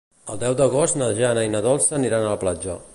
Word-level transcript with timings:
El 0.35 0.39
deu 0.43 0.55
d'agost 0.61 0.97
na 1.03 1.11
Jana 1.21 1.45
i 1.49 1.53
na 1.57 1.63
Dolça 1.69 1.97
aniran 2.01 2.25
a 2.29 2.35
la 2.35 2.45
platja. 2.47 2.85